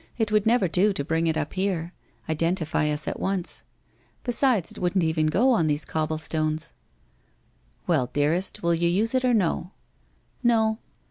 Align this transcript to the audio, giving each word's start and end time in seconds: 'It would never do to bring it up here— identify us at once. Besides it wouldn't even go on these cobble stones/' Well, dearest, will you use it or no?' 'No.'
'It 0.17 0.31
would 0.31 0.47
never 0.47 0.67
do 0.67 0.93
to 0.93 1.03
bring 1.03 1.27
it 1.27 1.37
up 1.37 1.53
here— 1.53 1.93
identify 2.27 2.89
us 2.89 3.07
at 3.07 3.19
once. 3.19 3.61
Besides 4.23 4.71
it 4.71 4.79
wouldn't 4.79 5.03
even 5.03 5.27
go 5.27 5.51
on 5.51 5.67
these 5.67 5.85
cobble 5.85 6.17
stones/' 6.17 6.73
Well, 7.85 8.09
dearest, 8.11 8.63
will 8.63 8.73
you 8.73 8.89
use 8.89 9.13
it 9.13 9.23
or 9.23 9.35
no?' 9.35 9.73
'No.' 10.43 10.79